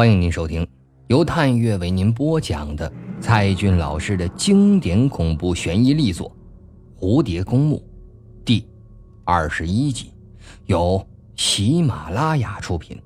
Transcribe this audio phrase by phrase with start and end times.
[0.00, 0.66] 欢迎您收听
[1.08, 2.90] 由探月为您播讲的
[3.20, 6.34] 蔡骏老师的经典恐怖悬疑力作
[6.98, 7.76] 《蝴蝶公墓》
[8.42, 8.66] 第
[9.24, 10.10] 二十一集，
[10.64, 12.98] 由喜马拉雅出品。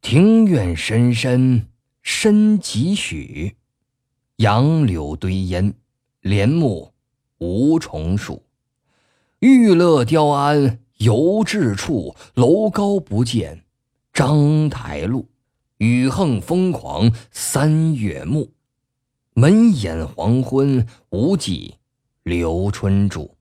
[0.00, 1.66] 庭院深深
[2.02, 3.56] 深几许，
[4.36, 5.74] 杨柳堆烟，
[6.20, 6.92] 帘幕
[7.38, 8.42] 无重数。
[9.40, 13.64] 玉勒雕鞍犹至处，楼高不见
[14.12, 15.28] 章台路。
[15.78, 18.50] 雨横风狂三月暮，
[19.34, 21.76] 门掩黄昏无计
[22.24, 23.36] 留春住。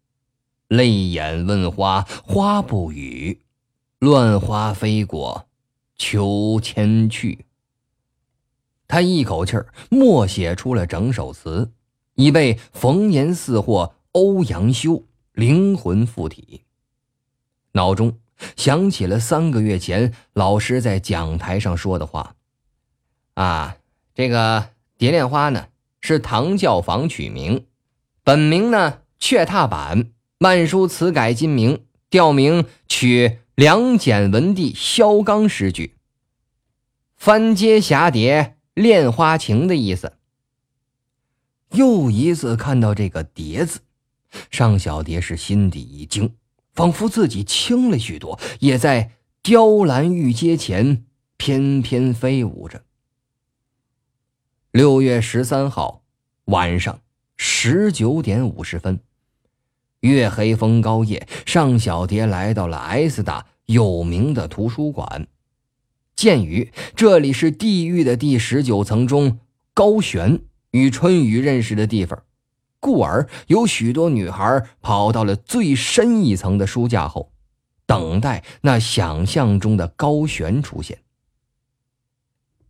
[0.67, 3.41] 泪眼问花花不语，
[3.99, 5.47] 乱花飞过。
[5.97, 7.45] 秋千去。
[8.87, 11.71] 他一口气儿默写出了整首词，
[12.17, 16.63] 已被冯延四或欧阳修灵魂附体。
[17.71, 18.19] 脑中
[18.57, 22.35] 想起了三个月前老师在讲台上说的话
[23.35, 23.77] ：“啊，
[24.13, 25.67] 这个蝶恋花呢
[26.01, 27.65] 是唐教坊取名，
[28.23, 35.95] 本名呢雀踏板，慢书词改今名，调名取。”梁简文帝萧纲诗句，
[37.15, 40.16] 翻阶蛱蝶恋花情的意思。
[41.71, 43.79] 又一次看到这个“蝶”字，
[44.49, 46.33] 尚小蝶是心底一惊，
[46.73, 51.05] 仿佛自己轻了许多，也在雕栏玉阶前
[51.37, 52.83] 翩翩飞舞着。
[54.71, 56.03] 六月十三号
[56.45, 57.01] 晚上
[57.35, 58.99] 十九点五十分。
[60.01, 65.27] 月黑风高夜，尚小蝶来到了 S 大有名的图书馆。
[66.15, 69.39] 鉴于这里是地狱的第十九层中
[69.73, 70.39] 高悬
[70.71, 72.21] 与春雨认识的地方，
[72.79, 77.31] 故而有许多女孩跑到了最深一层的书架后，
[77.85, 80.99] 等待那想象中的高悬出现。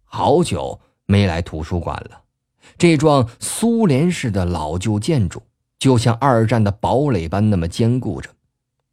[0.04, 2.22] 好久没来图书馆了，
[2.78, 5.44] 这幢苏联式的老旧建筑。
[5.80, 8.32] 就像二战的堡垒般那么坚固着，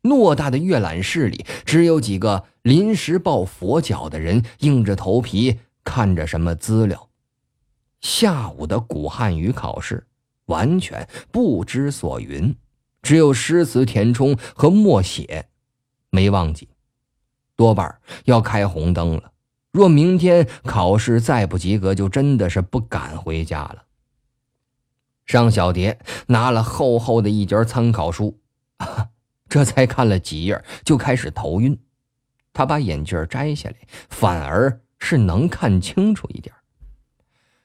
[0.03, 7.09] 偌大的阅览室里只有几个临时抱佛脚的人硬着头皮看着什么资料。
[8.04, 10.06] 下午的古汉语考试
[10.44, 12.54] 完全不知所云，
[13.00, 15.48] 只有诗词填充和默写，
[16.10, 16.69] 没忘记。
[17.56, 19.32] 多半要开红灯了。
[19.72, 23.87] 若明天考试再不及格，就真的是不敢回家了。
[25.25, 28.38] 尚小蝶拿了厚厚的一卷参考书，
[29.48, 31.81] 这才看了几页就开始头晕。
[32.53, 33.76] 他把眼镜摘下来，
[34.10, 36.54] 反而是能看清楚一点。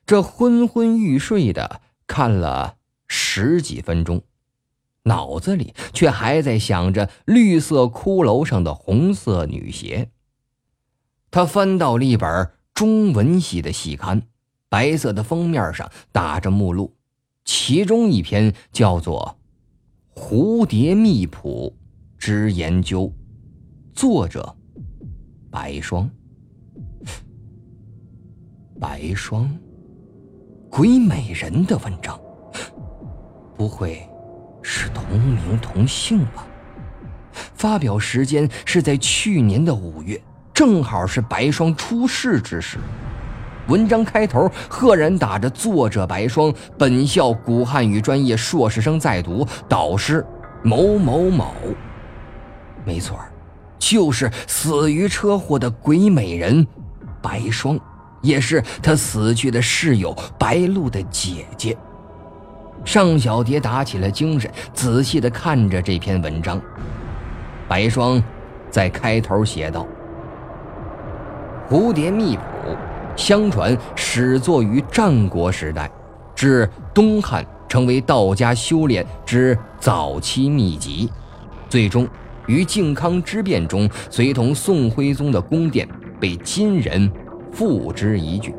[0.09, 4.24] 这昏昏欲睡的看了十几分钟，
[5.03, 10.09] 脑子里却还在想着绿色骷髅上的红色女鞋。
[11.30, 14.24] 他翻到了一本中文系的系刊，
[14.68, 16.96] 白色的封面上打着目录。
[17.46, 19.38] 其中一篇叫做
[20.20, 21.78] 《蝴蝶秘谱
[22.18, 23.03] 之研究》，
[23.94, 24.56] 作者
[25.52, 26.09] 白霜。
[28.80, 29.56] 白霜，
[30.69, 32.18] 鬼美人的文章，
[33.57, 34.07] 不会
[34.62, 36.46] 是同名同姓吧？
[37.56, 40.22] 发表时间是在去年的五月，
[40.53, 42.78] 正好是白霜出事之时。
[43.68, 50.25] 文章开头赫然打着“作者白霜，本校古汉语专业硕士生在读，导师
[50.63, 51.53] 某某某。”
[52.85, 53.19] 没错，
[53.79, 56.66] 就是死于车祸的鬼美人
[57.22, 57.79] 白霜，
[58.22, 61.78] 也是他死去的室友白露的姐姐。
[62.85, 66.62] 尚小蝶打起了精神，仔细地看着这篇文章。
[67.68, 68.24] 白霜
[68.69, 69.85] 在开头写道
[71.69, 72.41] ：“蝴蝶秘谱。”
[73.16, 75.91] 相传始作于战国时代，
[76.34, 81.11] 至东汉成为道家修炼之早期秘籍，
[81.67, 82.08] 最终
[82.46, 85.85] 于靖康之变中随同宋徽宗的宫殿
[86.17, 87.11] 被金人
[87.51, 88.53] 付之一炬。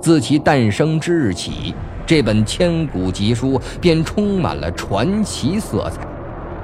[0.00, 1.74] 自其诞生之日起，
[2.06, 6.00] 这本千古奇书便充满了传奇色彩，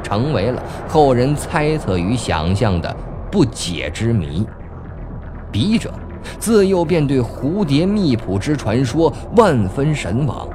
[0.03, 2.97] 成为了后人猜测与想象的
[3.31, 4.47] 不解之谜。
[5.51, 5.93] 笔者。
[6.41, 10.49] 自幼便对蝴蝶秘谱之传说万分神往，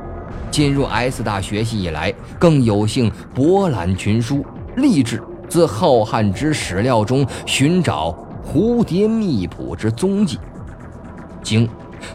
[0.51, 4.45] 进入 S 大学习以来，更有幸博览群书，
[4.75, 8.13] 立志自浩瀚之史料中寻找
[8.45, 10.37] 蝴蝶秘谱之踪迹。
[11.43, 11.67] 经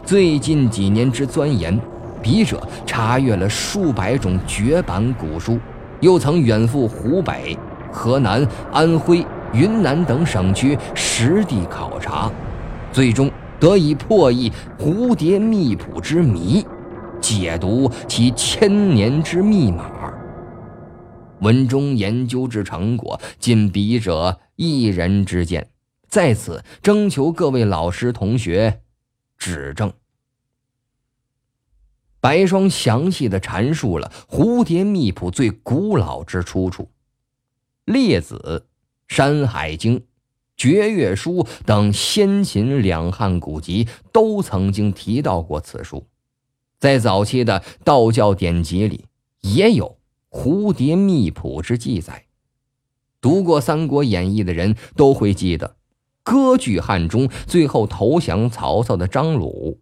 [0.05, 1.79] 最近几年之钻研，
[2.21, 5.59] 笔者查阅了数百种绝版古书，
[6.01, 7.57] 又曾远赴湖北、
[7.91, 12.31] 河南、安徽、云南等省区实地考察，
[12.91, 16.65] 最终得以破译蝴蝶秘谱之谜，
[17.21, 19.85] 解读其千年之密码。
[21.41, 25.67] 文中研究之成果，仅笔者一人之见，
[26.09, 28.81] 在此征求各位老师同学
[29.37, 29.93] 指正。
[32.19, 36.83] 白霜详细的阐述了蝴蝶秘谱最古老之出处，
[37.85, 38.35] 《列子》
[39.07, 39.99] 《山海经》
[40.57, 46.07] 《绝月书》等先秦两汉古籍都曾经提到过此书，
[46.79, 49.05] 在早期的道教典籍里
[49.41, 49.99] 也有
[50.29, 52.25] 蝴蝶秘谱之记载。
[53.21, 55.76] 读过《三国演义》的人都会记得，
[56.27, 59.79] 割据汉中最后投降曹操的张鲁，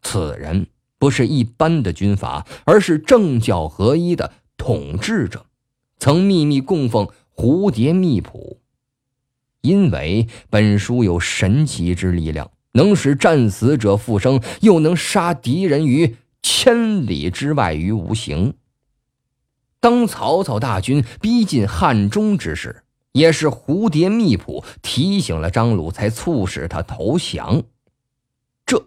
[0.00, 0.68] 此人。
[0.96, 5.46] 不是一般的军阀，而是政教合一的统治者，
[5.98, 8.60] 曾秘密供奉蝴蝶秘谱，
[9.60, 18.54] 因为本书有神奇之力量，能使战死者复生，又能杀敌人于千里之外于无形。
[19.80, 27.62] 当曹操大军逼近汉中之时，也是蝴蝶秘谱提醒了张鲁，才促使他投降。
[28.66, 28.84] 这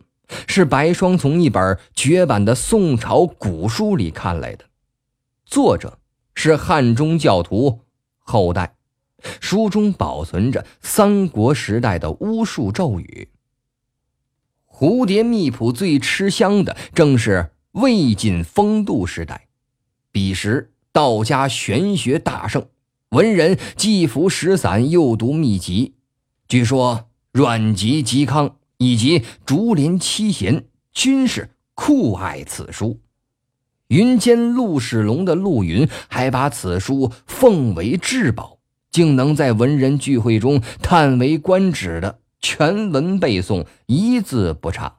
[0.47, 4.65] 是白霜从一本绝版的宋朝古书里看来的，
[5.45, 6.00] 作者
[6.35, 7.81] 是汉中教徒
[8.19, 8.75] 后代，
[9.39, 13.29] 书中保存着三国时代的巫术咒语。
[14.65, 19.47] 蝴蝶秘谱最吃香的正是魏晋风度时代，
[20.12, 22.67] 彼时道家玄学大盛，
[23.12, 25.96] 文人既服石散，又读秘籍。
[26.48, 28.56] 据说阮籍、嵇康。
[28.84, 33.00] 以及竹林七贤均是酷爱此书，
[33.90, 38.58] 云间陆世龙的陆云还把此书奉为至宝，
[38.90, 44.96] 竟能在文人聚会中叹为观止的全文背诵，一字不差。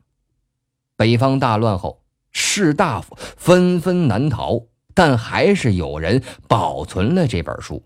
[0.94, 7.82] 北方大乱后，士大夫纷纷南逃，但还是有人保存了这本书。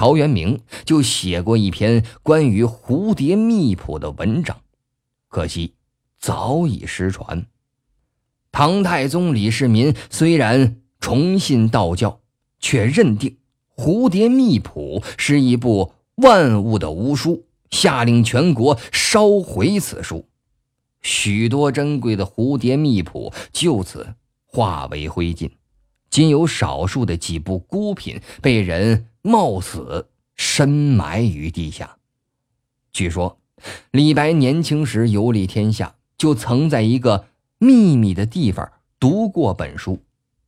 [0.00, 4.62] 陶渊明就写过一篇关于蝴蝶秘谱的文章。
[5.28, 5.74] 可惜，
[6.18, 7.44] 早已失传。
[8.50, 12.18] 唐太宗李世民虽然崇信道教，
[12.60, 13.36] 却认定
[13.84, 20.26] 《蝴蝶秘谱》是一部万物的巫书，下令全国烧毁此书。
[21.02, 24.14] 许多珍贵的蝴蝶秘谱就此
[24.46, 25.50] 化为灰烬，
[26.10, 31.96] 仅有少数的几部孤品被人冒死深埋于地下。
[32.92, 33.36] 据说。
[33.90, 37.26] 李白年轻时游历天下，就曾在一个
[37.58, 40.02] 秘密的地方读过本书，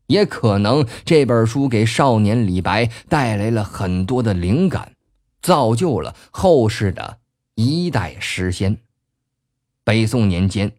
[0.06, 4.94] 也可能这本书给少年李白带来了很多的灵感，
[5.42, 7.18] 造就了后世的
[7.54, 8.78] 一代诗仙。
[9.84, 10.72] 北宋年间，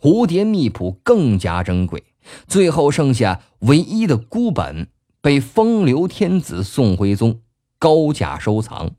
[0.00, 2.02] 蝴蝶秘谱更加珍贵，
[2.46, 4.88] 最后剩下唯一的孤本
[5.20, 7.40] 被风流天子宋徽宗
[7.78, 8.92] 高价收藏。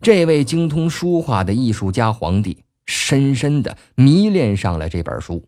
[0.00, 5.44] 这位精通书画的艺术家皇帝，深深的迷恋上了这本书，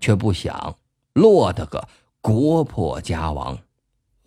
[0.00, 0.76] 却不想
[1.12, 1.88] 落得个
[2.20, 3.58] 国破家亡，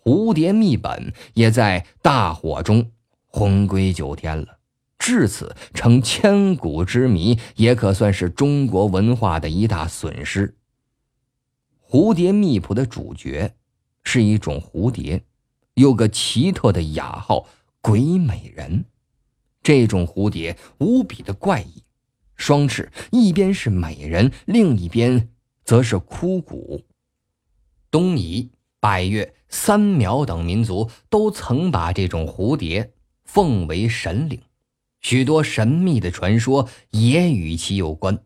[0.02, 2.90] 蝴蝶秘本也在大火中
[3.26, 4.58] 魂归九天了。
[4.98, 10.54] 至此成千古之谜，也可算是中国文化的一大损失。
[11.94, 13.54] 蝴蝶秘谱的主角
[14.02, 15.22] 是一种蝴蝶，
[15.74, 17.46] 有个奇特的雅号
[17.80, 18.86] “鬼美人”。
[19.62, 21.84] 这种蝴蝶无比的怪异，
[22.34, 25.28] 双翅一边是美人，另一边
[25.64, 26.82] 则是枯骨。
[27.92, 34.40] 东夷、百越、三苗等民族都曾把这种蝴蝶奉为神灵，
[35.00, 38.18] 许多神秘的传说也与其有关。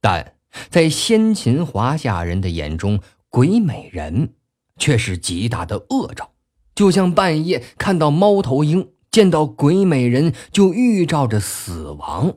[0.00, 0.37] 但
[0.70, 4.34] 在先秦华夏人的眼中，鬼美人
[4.78, 6.32] 却是极大的恶兆，
[6.74, 8.90] 就像半夜看到猫头鹰。
[9.10, 12.36] 见到鬼美人就预兆着死亡。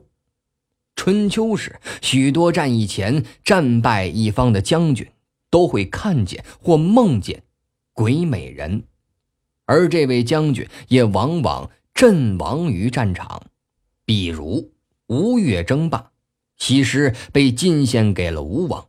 [0.96, 5.06] 春秋时，许多战役前战败一方的将军
[5.50, 7.42] 都会看见或梦见
[7.92, 8.84] 鬼美人，
[9.66, 13.42] 而这位将军也往往阵亡于战场。
[14.06, 14.72] 比如
[15.08, 16.11] 吴越争霸，
[16.62, 18.86] 西施被进献给了吴王。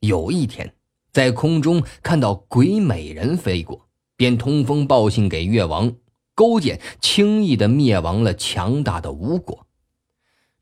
[0.00, 0.74] 有一天，
[1.10, 5.90] 在空中看到鬼美人飞过，便通风报信给越王。
[6.34, 9.66] 勾践轻易的灭亡了强大的吴国。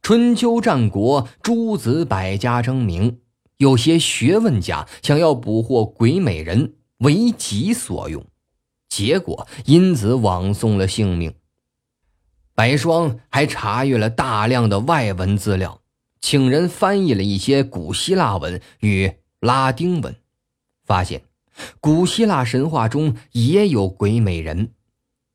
[0.00, 3.18] 春秋战国，诸子百家争鸣，
[3.56, 8.24] 有些学问家想要捕获鬼美人为己所用，
[8.88, 11.34] 结果因此枉送了性命。
[12.54, 15.82] 白霜还查阅了大量的外文资料，
[16.20, 20.16] 请人翻译了一些古希腊文与拉丁文，
[20.84, 21.22] 发现
[21.80, 24.72] 古希腊神话中也有鬼美人，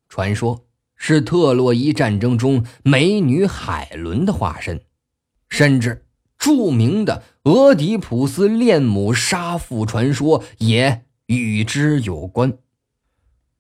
[0.10, 4.84] 传说是特洛伊战争中美女海伦的化身，
[5.50, 6.06] 甚至。
[6.38, 12.58] 著名的俄狄浦斯恋母杀父传说也与之有关。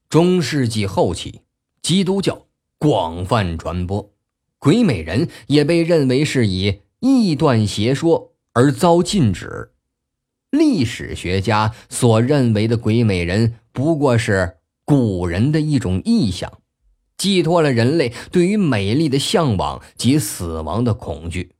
[0.10, 1.42] 中世纪后期，
[1.84, 2.48] 基督教
[2.80, 4.12] 广泛传播，
[4.58, 9.72] 鬼美人也被认为是以异端邪说而遭禁止。
[10.51, 16.60] 历史学家所认为的鬼美人不过是古人的一种臆想，
[17.17, 21.53] 寄托了人类对于美丽的向往及死亡的恐惧。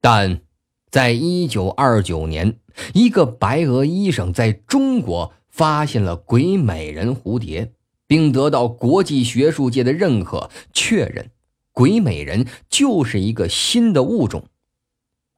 [0.00, 0.42] 但，
[0.90, 2.58] 在一九二九年，
[2.92, 7.72] 一个白俄医生在中国发现了鬼美人蝴蝶，
[8.06, 11.30] 并得到国际学术界的认可，确认
[11.72, 14.44] 鬼美人就是一个新的物种。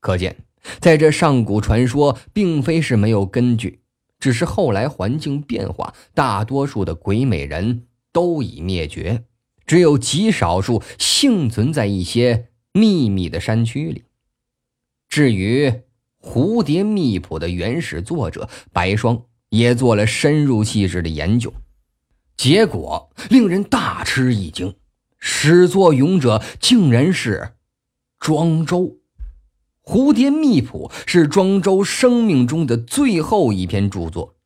[0.01, 0.37] 可见，
[0.81, 3.81] 在这上古传说并非是没有根据，
[4.19, 9.25] 只是后来环境变化，大多数的鬼美人都已灭绝，
[9.67, 14.05] 只有极少数幸存在一些秘密的山区里。
[15.09, 15.73] 至于
[16.21, 21.53] 蝴蝶秘谱的原始作者白霜，也做了深入细致的研究，
[22.37, 24.75] 结果令人大吃一惊：
[25.19, 27.53] 始作俑者竟然是
[28.19, 29.00] 庄周。
[29.85, 34.37] 蝴蝶秘谱是庄周生命中的最后一篇著作，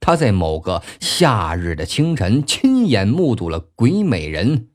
[0.00, 4.68] 他在某个夏日的清晨，亲眼目睹了鬼美人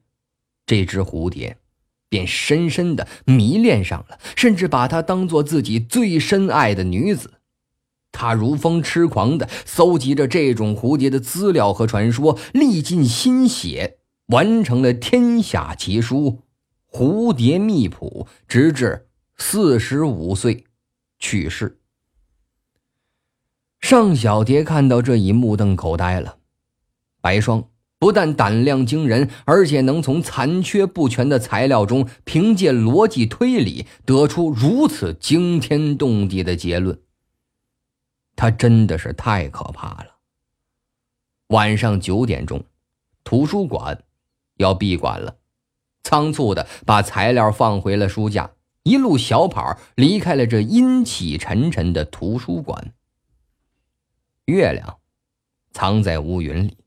[0.65, 1.57] 这只蝴蝶。
[2.09, 7.39] 便深深的迷恋上了，甚至把她当做自己最深爱的女子。
[8.11, 16.43] 他如风痴狂的搜集着这种蝴蝶的资料和传说，历尽心血，完成了天下奇书
[16.95, 19.07] 《蝴蝶秘谱》，直至
[19.45, 20.63] 四十五岁
[21.19, 21.81] 去世。
[23.81, 26.37] 尚小蝶看到这一目瞪口呆了，
[27.19, 27.69] 白霜。
[27.99, 37.01] 不但胆量惊人，而且能从残缺不全的材料中，凭借逻辑推理得出如此惊天动地的结论。
[38.37, 40.19] 他真的是太可怕了。
[41.47, 42.63] 晚上九点钟，
[43.25, 44.03] 图书馆
[44.55, 45.35] 要闭馆了，
[46.01, 48.51] 仓促的把材料放回了书架，
[48.83, 52.93] 一路小跑离开了这阴气沉沉的图书馆。
[54.45, 54.99] 月亮
[55.71, 56.77] 藏在乌云里。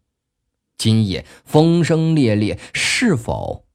[0.77, 3.67] 今夜风声烈烈，是否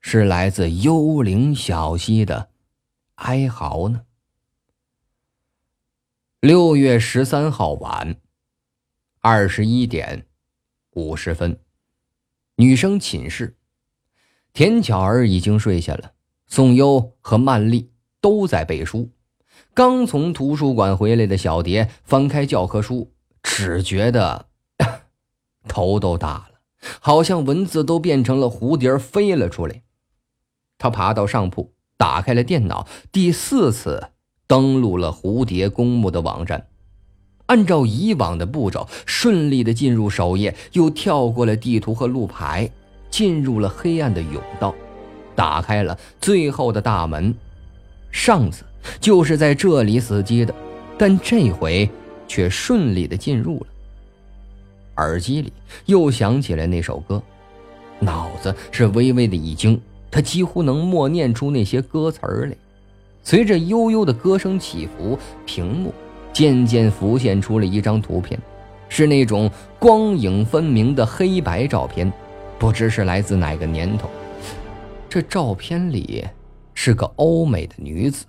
[0.00, 2.48] 是来自幽灵小溪的
[3.16, 4.06] 哀嚎呢？
[6.40, 8.16] 六月十三号晚
[9.20, 10.26] 二十一点
[10.92, 11.60] 五十分，
[12.56, 13.54] 女生寝室，
[14.54, 16.14] 田巧儿已经睡下了，
[16.46, 19.10] 宋优和曼丽都在背书。
[19.74, 23.12] 刚从图书馆回来的小蝶翻开教科书，
[23.42, 24.46] 只觉得。
[25.68, 26.60] 头都大了，
[27.00, 29.82] 好像文字都变成了蝴蝶飞了出来。
[30.78, 34.10] 他爬到上铺，打开了电脑，第四次
[34.46, 36.68] 登录了蝴蝶公墓的网站，
[37.46, 42.70] 按照以往的步骤，顺利的进入首页，又跳过了地图和路牌，
[43.10, 44.72] 进入了黑暗的甬道，
[45.36, 47.32] 打开了最后的大门。
[48.10, 48.64] 上次
[48.98, 50.54] 就是在这里死机的，
[50.96, 51.88] 但这回
[52.26, 53.66] 却顺利的进入了。
[54.96, 55.52] 耳机里
[55.84, 57.22] 又响起了那首歌，
[58.00, 59.78] 脑子是微微的一惊，
[60.10, 62.56] 他几乎能默念出那些歌词儿来。
[63.22, 65.92] 随着悠悠的歌声起伏，屏幕
[66.32, 68.40] 渐渐浮现出了一张图片，
[68.88, 72.10] 是那种光影分明的黑白照片，
[72.58, 74.08] 不知是来自哪个年头。
[75.08, 76.24] 这照片里
[76.74, 78.26] 是个欧美的女子，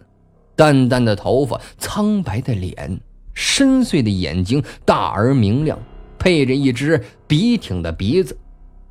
[0.55, 2.99] 淡淡的头发，苍白的脸，
[3.33, 5.77] 深邃的眼睛，大而明亮。
[6.19, 8.37] 配着一只笔挺的鼻子，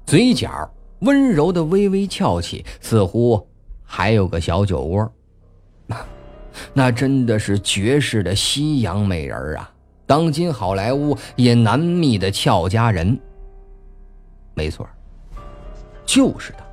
[0.06, 3.46] 嘴角温柔的微微翘起，似乎
[3.82, 5.12] 还有个小酒窝。
[6.72, 9.70] 那真的是绝世的西洋美人啊！
[10.06, 13.18] 当今好莱坞也难觅的俏佳人。
[14.54, 14.88] 没错，
[16.06, 16.65] 就是她。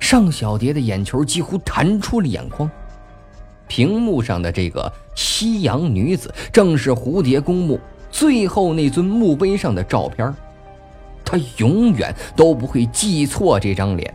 [0.00, 2.70] 尚小蝶的眼球几乎弹出了眼眶。
[3.66, 7.80] 屏幕上的这个西洋女子，正是蝴蝶公墓。
[8.10, 10.32] 最后那尊墓碑上的照片，
[11.24, 14.14] 她永远都不会记错这张脸。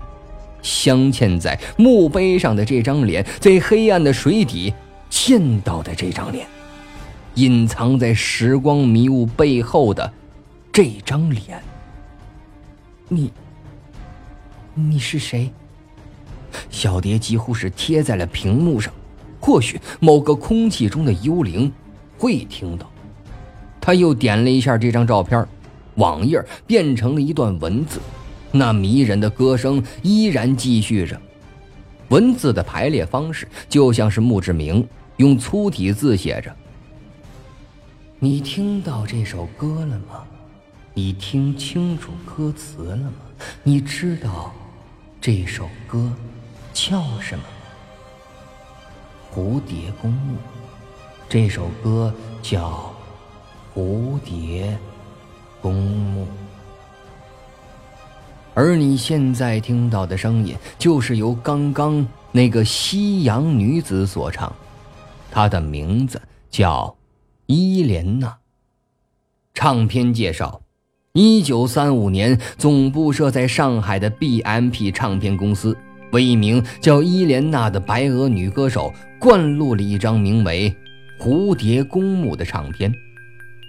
[0.61, 4.73] 镶嵌在墓碑上的这张脸，在黑暗的水底
[5.09, 6.45] 见到的这张脸，
[7.35, 10.13] 隐藏在时光迷雾背后的
[10.71, 11.61] 这张脸。
[13.07, 13.31] 你，
[14.88, 15.51] 你是谁？
[16.69, 18.93] 小蝶几乎是贴在了屏幕上，
[19.39, 21.71] 或许某个空气中的幽灵
[22.17, 22.89] 会听到。
[23.81, 25.45] 他又点了一下这张照片，
[25.95, 28.00] 网页变成了一段文字，
[28.51, 31.19] 那迷人的歌声依然继续着。
[32.09, 36.55] 文字的排列方式就像是墓志铭，用粗体字写着
[38.17, 40.25] ：“你听到这首歌了吗？
[40.95, 43.13] 你听清楚歌词了吗？
[43.63, 44.51] 你知道
[45.21, 46.13] 这首歌
[46.71, 47.43] 叫什么？
[49.29, 50.38] 蝴蝶公墓。
[51.27, 52.93] 这首歌叫
[53.77, 54.77] 《蝴蝶
[55.61, 56.23] 公墓》。”
[58.55, 64.53] 而你现在听到的声音，就是由刚刚那个西洋女子所唱，
[65.29, 66.95] 她的名字叫
[67.45, 68.38] 伊莲娜。
[69.53, 70.61] 唱片介绍：
[71.13, 75.75] 一九三五年，总部设在上海的 BMP 唱片公司，
[76.11, 80.71] 为一名叫伊莲娜的白俄女歌手灌录了一张名为
[81.23, 82.93] 《蝴蝶公墓》的唱片，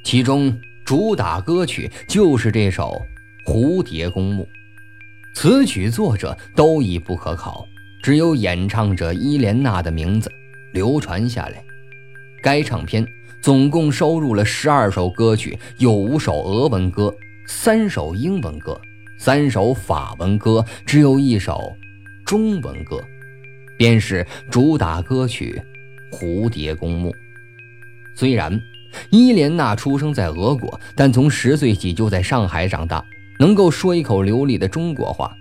[0.05, 0.55] 其中
[0.85, 3.01] 主打歌曲就是这首
[3.51, 4.43] 《蝴蝶公墓》。
[5.35, 7.67] 词曲作者都已不可考，
[8.03, 10.31] 只有演唱者伊莲娜的名字
[10.75, 11.65] 流传下来。
[12.43, 13.07] 该唱片
[13.41, 17.15] 总共收录了十二首歌曲，有五首俄文歌，
[17.53, 18.81] 三首英文歌，
[19.19, 21.77] 三首法文歌，只有一首
[22.25, 23.03] 中文歌，
[23.77, 25.61] 便是主打歌曲
[26.17, 27.11] 《蝴蝶公墓》。
[28.15, 28.59] 虽然
[29.11, 33.05] 伊莲娜出生在俄国，但从十岁起就在上海长大。
[33.41, 35.35] 能够说一口流利的中国话，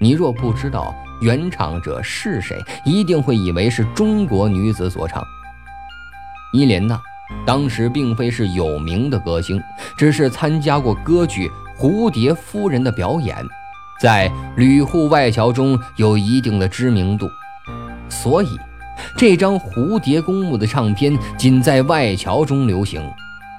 [0.00, 2.56] 你若不知道原唱者是谁，
[2.86, 5.22] 一定会以为是中国女子所唱。
[6.54, 6.98] 伊莲娜
[7.46, 9.62] 当时并非是有名的歌星，
[9.96, 11.48] 只是参加过歌剧
[11.78, 13.36] 《蝴蝶夫人》的表演，
[14.00, 17.28] 在吕户外侨中有一定的知名度，
[18.08, 18.58] 所以
[19.16, 23.02] 这张《蝴蝶公墓》的唱片仅在外侨中流行，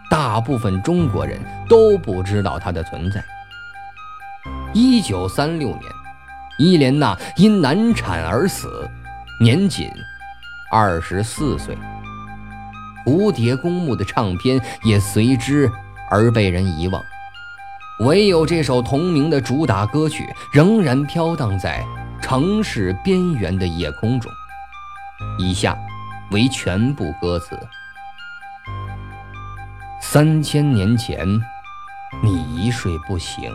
[0.09, 3.23] 大部分中国人都不知道它的存在。
[4.73, 5.83] 一九三六年，
[6.57, 8.89] 伊莲娜因难产而死，
[9.39, 9.89] 年仅
[10.71, 11.77] 二十四岁。
[13.05, 15.69] 蝴蝶公墓的唱片也随之
[16.09, 17.01] 而被人遗忘，
[18.01, 21.83] 唯有这首同名的主打歌曲仍然飘荡在
[22.21, 24.31] 城市边缘的夜空中。
[25.37, 25.77] 以下
[26.31, 27.57] 为全部歌词：
[30.01, 31.27] 三千年前，
[32.23, 33.51] 你一睡不醒。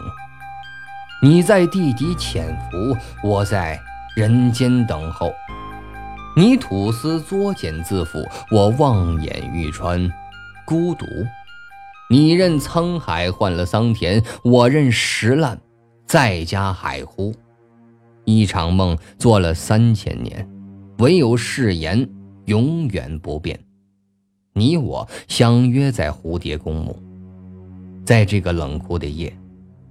[1.23, 3.81] 你在地底潜伏，我在
[4.15, 5.33] 人间等候。
[6.37, 10.11] 你吐丝作茧自缚，我望眼欲穿，
[10.67, 11.07] 孤独。
[12.11, 15.61] 你任沧海换了桑田，我任石烂
[16.07, 17.33] 再加海枯。
[18.25, 20.49] 一场梦做了三千年，
[20.99, 22.09] 唯有誓言
[22.47, 23.61] 永远不变。
[24.55, 27.01] 你我相约在蝴蝶公墓，
[28.05, 29.33] 在这个冷酷的夜。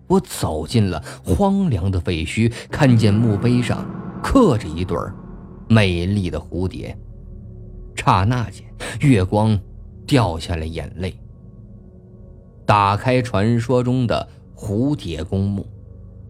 [0.08, 3.86] 我走进了荒凉的废墟，看见墓碑上
[4.22, 5.16] 刻着一对儿
[5.68, 6.98] 美丽的蝴蝶。
[7.96, 8.66] 刹那间，
[9.02, 9.60] 月光
[10.06, 11.16] 掉下了眼泪。
[12.66, 15.66] 打开传说中的蝴蝶公墓，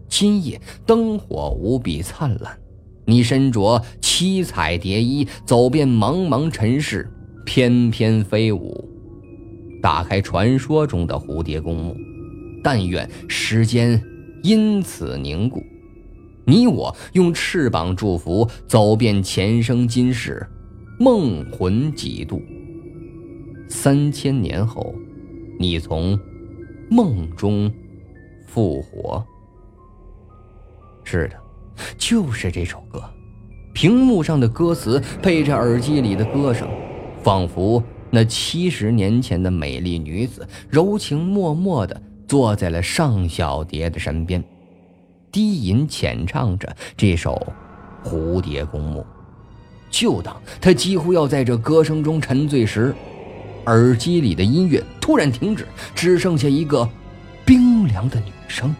[0.08, 2.58] 今夜灯火无比灿烂，
[3.04, 7.10] 你身着七彩蝶衣，走遍茫茫尘世，
[7.44, 8.88] 翩翩飞舞。
[9.82, 11.96] 打开传说中的蝴蝶公墓。
[12.62, 14.02] 但愿时间
[14.42, 15.62] 因此凝固，
[16.46, 20.46] 你我用翅膀祝福，走遍前生今世，
[20.98, 22.42] 梦魂几度。
[23.68, 24.94] 三千年后，
[25.58, 26.18] 你从
[26.90, 27.72] 梦中
[28.46, 29.24] 复活。
[31.02, 31.36] 是的，
[31.96, 33.02] 就是这首歌。
[33.72, 36.68] 屏幕上的歌词配着耳机里的歌声，
[37.22, 42.02] 仿佛那七十年前的美丽女子，柔情脉脉的。
[42.26, 44.42] 坐在了尚小蝶的身边，
[45.34, 47.34] 低吟浅唱着这首
[48.08, 49.00] 《蝴蝶公墓》。
[49.90, 52.94] 就当他几乎要在这歌声中沉醉时，
[53.66, 56.88] 耳机里的音乐突然停止，只剩下一个
[57.44, 58.72] 冰凉的女声：“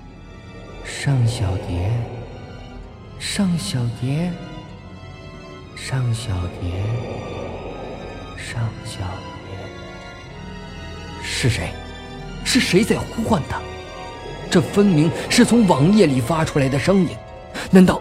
[0.87, 1.91] 尚小蝶，
[3.19, 4.31] 尚小蝶，
[5.75, 6.29] 尚小
[6.61, 6.71] 蝶，
[8.37, 9.57] 尚小蝶。”
[11.21, 11.71] 是谁？
[12.45, 13.61] 是谁在呼唤他？
[14.55, 17.09] 这分明是从网页里发出来的声音。
[17.73, 18.01] 难道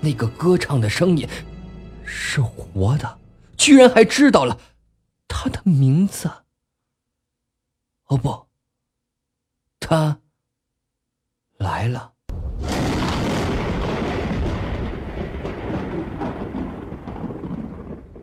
[0.00, 1.28] 那个歌唱的声音
[2.04, 3.18] 是活的？
[3.56, 4.58] 居然还知道了
[5.28, 6.28] 他的名字。
[8.06, 8.46] 哦不，
[9.78, 10.18] 他
[11.58, 12.14] 来了。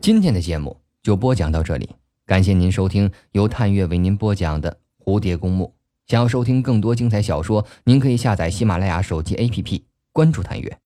[0.02, 5.74] 今天的节目就播讲到这里，感谢您收听由探月为您播讲的《蝴蝶公墓》。
[6.08, 10.78] 想要收听更多精彩小说，您可以下载喜马拉雅手机 APP，关注探月。